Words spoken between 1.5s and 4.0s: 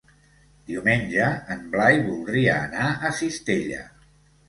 en Blai voldria anar a Cistella.